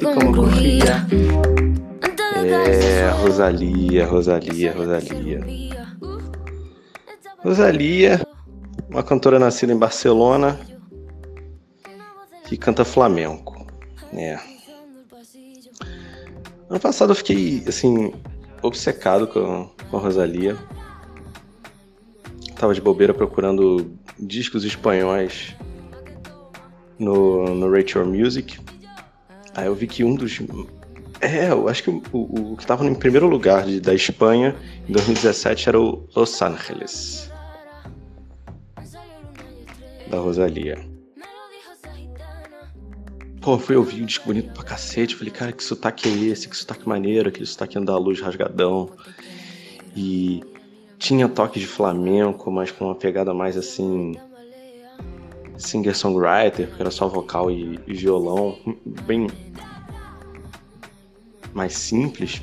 [0.00, 1.06] como crujía.
[2.44, 5.40] É, Rosalia, Rosalia, Rosalia.
[7.42, 8.26] Rosalia,
[8.88, 10.58] uma cantora nascida em Barcelona
[12.46, 13.66] que canta flamenco.
[14.12, 14.38] É.
[16.68, 18.12] Ano passado eu fiquei, assim,
[18.62, 20.56] obcecado com, com a Rosalia.
[22.56, 25.54] Tava de bobeira procurando discos espanhóis
[26.98, 28.58] no, no Rachel Music.
[29.54, 30.38] Aí eu vi que um dos
[31.20, 34.56] é, eu acho que o, o, que estava em primeiro lugar de, da Espanha
[34.88, 37.30] em 2017 era o Los Angeles.
[40.08, 40.78] Da Rosalia.
[43.40, 45.14] Pô, fui ouvir o disco bonito pra cacete.
[45.14, 46.48] Falei, cara, que sotaque é esse?
[46.48, 48.90] Que sotaque maneiro, aquele sotaque andaluz rasgadão.
[49.94, 50.42] E
[50.98, 54.14] tinha toque de flamenco, mas com uma pegada mais assim.
[55.60, 58.58] Singer-songwriter, porque era só vocal e, e violão.
[59.06, 59.26] Bem,
[61.52, 62.42] mais simples.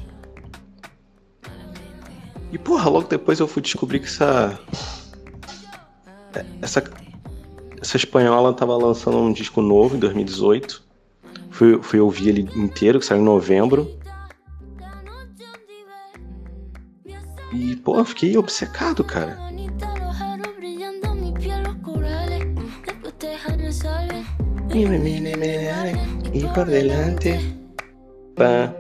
[2.52, 4.60] E porra, logo depois eu fui descobrir que essa.
[6.62, 6.84] Essa,
[7.82, 10.84] essa espanhola tava lançando um disco novo em 2018.
[11.50, 13.98] Fui, fui ouvir ele inteiro, que saiu em novembro.
[17.52, 19.38] E, pô, fiquei obcecado, cara.
[26.34, 27.32] E por delante.
[28.36, 28.72] Pá.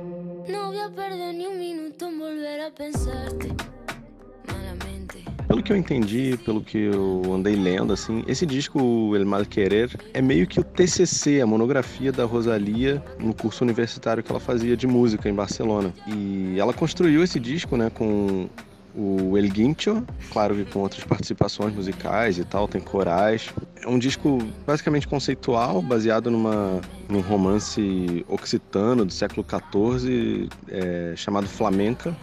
[5.48, 9.90] Pelo que eu entendi, pelo que eu andei lendo, assim, esse disco, El Mal Querer,
[10.14, 14.78] é meio que o TCC, a monografia da Rosalia no curso universitário que ela fazia
[14.78, 15.92] de música em Barcelona.
[16.06, 18.48] E ela construiu esse disco, né, com
[18.98, 20.04] o El Guincho,
[20.34, 23.54] claro que com outras participações musicais e tal, tem corais.
[23.84, 31.48] É um disco basicamente conceitual, baseado numa, num romance occitano do século XIV, é, chamado
[31.48, 32.18] Flamenca,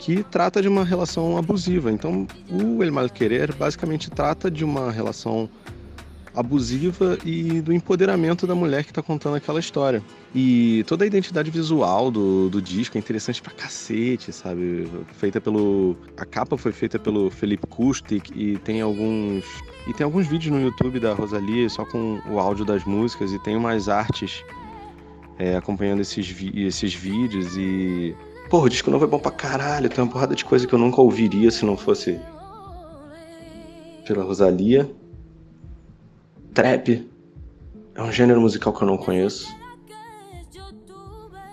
[0.00, 1.92] que trata de uma relação abusiva.
[1.92, 5.48] Então, o El Mal Querer basicamente trata de uma relação
[6.36, 10.02] abusiva e do empoderamento da mulher que está contando aquela história.
[10.34, 14.88] E toda a identidade visual do, do disco é interessante pra cacete, sabe?
[15.14, 15.96] Feita pelo.
[16.16, 19.44] A capa foi feita pelo Felipe Kustik e tem alguns.
[19.88, 23.38] E tem alguns vídeos no YouTube da Rosalia só com o áudio das músicas e
[23.42, 24.44] tem umas artes
[25.38, 28.14] é, acompanhando esses, esses vídeos e
[28.48, 30.78] Pô, o disco novo é bom pra caralho, tem uma porrada de coisa que eu
[30.78, 32.20] nunca ouviria se não fosse
[34.06, 34.88] pela Rosalia.
[36.56, 37.06] Trap
[37.94, 39.46] é um gênero musical que eu não conheço.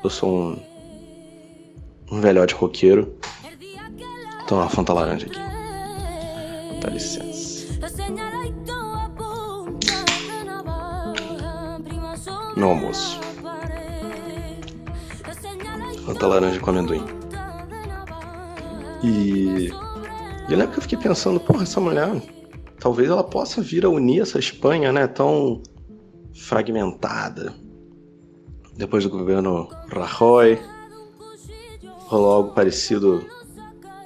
[0.01, 0.63] Eu sou um,
[2.09, 3.13] um velhote roqueiro.
[4.45, 5.39] Então uma Fanta laranja aqui.
[6.79, 7.67] Dá licença.
[12.55, 13.19] Meu almoço.
[16.05, 17.03] Fanta laranja com amendoim.
[19.03, 19.69] E, e
[20.49, 22.21] eu lembro que eu fiquei pensando, porra, essa mulher,
[22.83, 25.63] talvez ela possa vir a unir essa Espanha, né, tão
[26.35, 27.53] fragmentada.
[28.75, 30.59] Depois do governo Rajoy,
[32.07, 33.25] rolou algo parecido,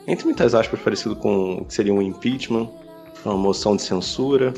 [0.06, 2.70] entre muitas aspas, parecido com o que seria um impeachment,
[3.26, 4.54] uma moção de censura.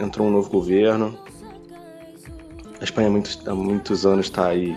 [0.00, 1.16] Entrou um novo governo.
[2.80, 4.76] A Espanha há muitos, há muitos anos está aí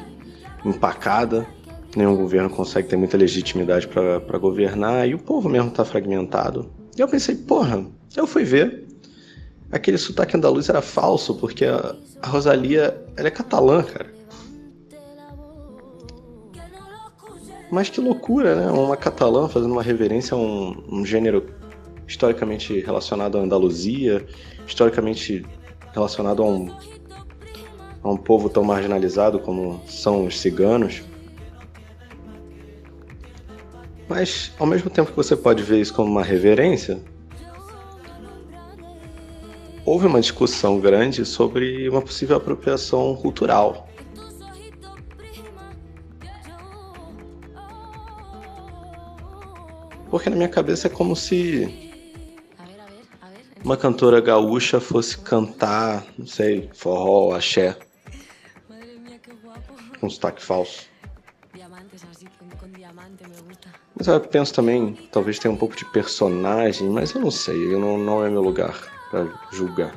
[0.63, 1.47] empacada,
[1.95, 6.80] nenhum governo consegue ter muita legitimidade para governar e o povo mesmo está fragmentado.
[7.01, 7.83] Eu pensei, porra,
[8.15, 8.85] eu fui ver.
[9.71, 14.13] Aquele sotaque andaluz era falso, porque a, a Rosalia ela é catalã, cara.
[17.71, 18.69] Mas que loucura, né?
[18.69, 21.47] Uma catalã fazendo uma reverência a um, um gênero
[22.07, 24.23] historicamente relacionado à Andaluzia,
[24.67, 25.43] historicamente
[25.93, 26.69] relacionado a um
[28.03, 31.01] a um povo tão marginalizado como são os ciganos.
[34.11, 37.01] Mas, ao mesmo tempo que você pode ver isso como uma reverência,
[39.85, 43.87] houve uma discussão grande sobre uma possível apropriação cultural.
[50.09, 51.89] Porque na minha cabeça é como se
[53.63, 57.77] uma cantora gaúcha fosse cantar, não sei, forró, axé
[60.01, 60.90] com sotaque falso.
[63.95, 67.79] Mas eu penso também, talvez tenha um pouco de personagem, mas eu não sei, eu
[67.79, 68.75] não, não é meu lugar
[69.09, 69.93] para julgar.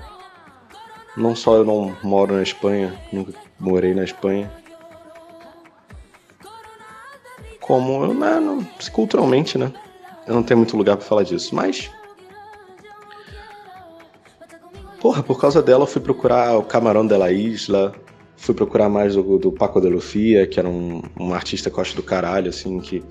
[1.16, 4.52] Não só eu não moro na Espanha, nunca morei na Espanha,
[7.60, 8.62] como eu, né, não,
[8.92, 9.72] culturalmente, né?
[10.26, 11.90] Eu não tenho muito lugar para falar disso, mas
[15.00, 17.94] porra, por causa dela eu fui procurar o Camarão de la Isla,
[18.44, 21.80] fui procurar mais do, do Paco de Lucia, que era um, um artista que eu
[21.80, 23.02] acho do caralho, assim, que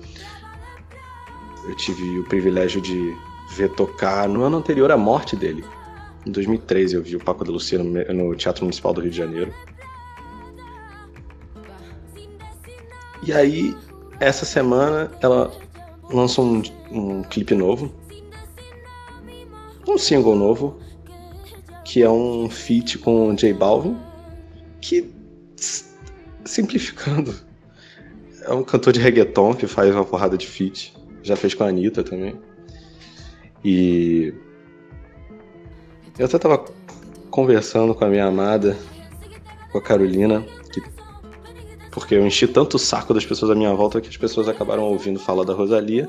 [1.66, 3.16] eu tive o privilégio de
[3.56, 5.64] ver tocar no ano anterior à morte dele.
[6.24, 7.84] Em 2013 eu vi o Paco de Lucia no,
[8.14, 9.52] no Teatro Municipal do Rio de Janeiro.
[13.26, 13.76] E aí,
[14.20, 15.50] essa semana, ela
[16.12, 17.92] lançou um, um clipe novo,
[19.88, 20.78] um single novo,
[21.84, 23.96] que é um feat com o J Balvin,
[24.80, 25.13] que,
[26.44, 27.34] simplificando,
[28.42, 30.94] é um cantor de reggaeton que faz uma porrada de feat.
[31.22, 32.38] Já fez com a Anitta também.
[33.64, 34.34] E
[36.18, 36.64] eu até tava
[37.30, 38.76] conversando com a minha amada,
[39.72, 40.82] com a Carolina, que...
[41.90, 44.84] porque eu enchi tanto o saco das pessoas à minha volta que as pessoas acabaram
[44.84, 46.08] ouvindo falar da Rosalia.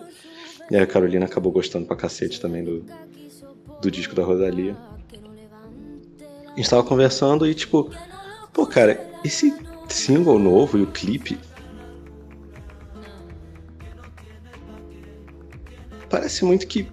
[0.70, 2.84] E a Carolina acabou gostando pra cacete também do,
[3.82, 4.76] do disco da Rosalia.
[6.52, 7.90] A gente tava conversando e tipo,
[8.56, 9.54] pô, cara, esse
[9.90, 11.38] single novo e o clipe
[16.10, 16.88] parece muito que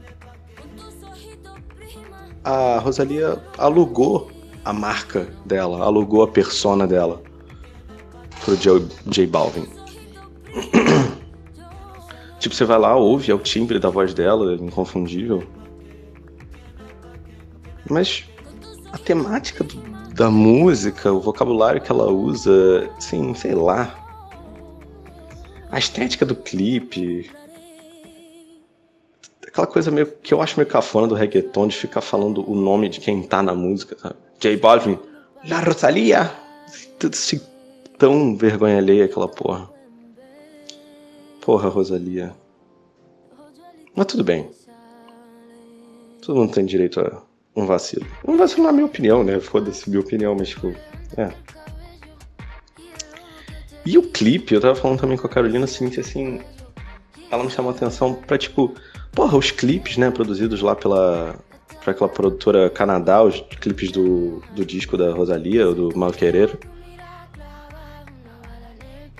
[2.42, 4.28] a Rosalia alugou
[4.64, 7.22] a marca dela, alugou a persona dela
[8.44, 9.68] pro J, J Balvin.
[12.40, 15.44] tipo, você vai lá, ouve, é o timbre da voz dela, inconfundível.
[17.88, 18.24] Mas
[18.92, 23.98] a temática do, da música, o vocabulário que ela usa, assim, sei lá.
[25.70, 27.30] A estética do clipe,
[29.46, 32.88] aquela coisa meio que eu acho meio cafona do reggaeton de ficar falando o nome
[32.88, 34.16] de quem tá na música, sabe?
[34.38, 34.98] J Balvin,
[35.48, 36.30] La Rosalia,
[36.98, 37.40] tudo assim,
[37.98, 39.70] tão vergonha alheia aquela porra.
[41.40, 42.34] Porra, Rosalia.
[43.94, 44.50] Mas tudo bem.
[46.20, 47.22] Todo mundo tem direito a
[47.54, 48.06] um vacilo.
[48.26, 49.40] Um vacilo na minha opinião, né?
[49.40, 50.74] Foda-se minha opinião, mas tipo,
[51.16, 51.30] é.
[53.84, 56.40] E o clipe, eu tava falando também com a Carolina, assim, assim,
[57.30, 58.74] ela me chamou a atenção pra, tipo,
[59.12, 61.36] Porra, os clipes, né, produzidos lá pela,
[61.82, 66.58] pra aquela produtora Canadá, os clipes do, do disco da Rosalia, do Malquerer,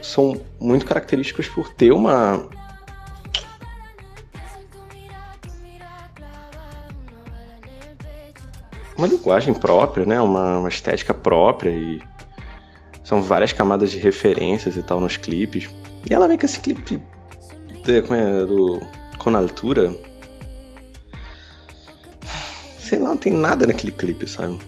[0.00, 2.49] são muito característicos por ter uma.
[8.96, 10.20] Uma linguagem própria, né?
[10.20, 12.00] Uma, uma estética própria e
[13.04, 15.68] são várias camadas de referências e tal nos clipes.
[16.08, 17.00] E ela vem com esse clipe
[17.84, 18.80] de, como é, do
[19.18, 19.94] com altura.
[22.78, 24.58] Sei lá, não tem nada naquele clipe, sabe?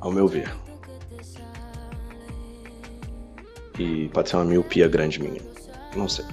[0.00, 0.54] Ao meu ver.
[3.78, 5.40] E pode ser uma miopia grande minha.
[5.96, 6.24] Não sei.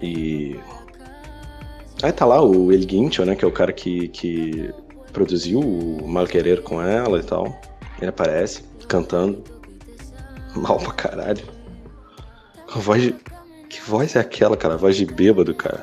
[0.00, 0.58] E.
[2.02, 3.36] Aí tá lá o El Guincho, né?
[3.36, 4.70] Que é o cara que, que
[5.12, 7.60] produziu o Malquerer com ela e tal.
[7.98, 9.42] Ele aparece cantando.
[10.56, 11.44] Mal pra caralho.
[12.74, 13.14] A voz de
[13.68, 14.76] que voz é aquela, cara?
[14.76, 15.82] Voz de bêbado, cara.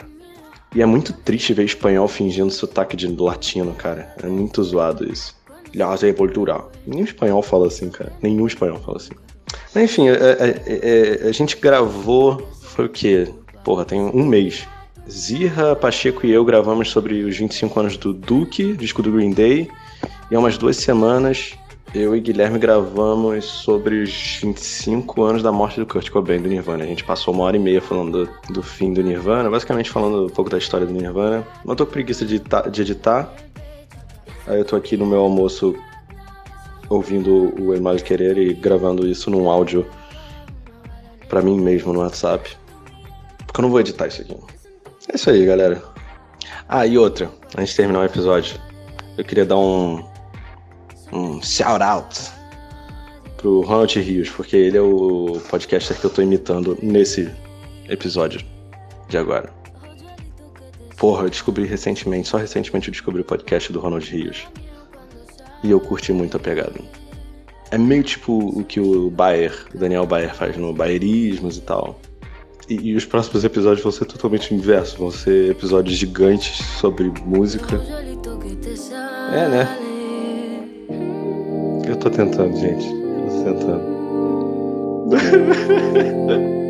[0.76, 4.14] E é muito triste ver espanhol fingindo sotaque de latino, cara.
[4.22, 5.36] É muito zoado isso.
[5.74, 6.72] Aliás, é cultural.
[6.86, 8.14] Nenhum espanhol fala assim, cara.
[8.22, 9.14] Nenhum espanhol fala assim.
[9.74, 12.48] Mas, enfim, a, a, a, a, gente gravou.
[12.62, 13.28] Foi o quê?
[13.64, 14.68] Porra, tem um mês.
[15.10, 19.70] Zirra, Pacheco e eu gravamos sobre os 25 anos do Duke, disco do Green Day.
[20.30, 21.58] E há umas duas semanas
[21.94, 26.84] eu e Guilherme gravamos sobre os 25 anos da morte do Kurt Cobain do Nirvana.
[26.84, 30.28] A gente passou uma hora e meia falando do, do fim do Nirvana, basicamente falando
[30.28, 31.44] um pouco da história do Nirvana.
[31.66, 32.40] Não tô com preguiça de,
[32.72, 33.34] de editar.
[34.46, 35.76] Aí eu tô aqui no meu almoço
[36.88, 39.88] ouvindo o Emal Querer e gravando isso num áudio
[41.28, 42.56] para mim mesmo no WhatsApp.
[43.48, 44.59] Porque eu não vou editar isso aqui.
[45.12, 45.82] É isso aí, galera.
[46.68, 48.60] Ah, e outra, antes de terminar o episódio,
[49.18, 50.04] eu queria dar um
[51.12, 52.32] um shout out
[53.38, 57.32] pro Ronald Rios, porque ele é o podcaster que eu tô imitando nesse
[57.88, 58.42] episódio
[59.08, 59.52] de agora.
[60.98, 64.46] Porra, eu descobri recentemente, só recentemente eu descobri o podcast do Ronald Rios.
[65.64, 66.80] E eu curti muito a pegada.
[67.72, 72.00] É meio tipo o que o Bayer, o Daniel Bayer faz no Bayerismos e tal.
[72.70, 77.82] E, os próximos episódios vão ser totalmente inverso, vão ser episódios gigantes sobre música.
[79.34, 79.68] É, né?
[81.88, 82.86] Eu tô tentando, gente.
[82.86, 84.00] Eu tô tentando.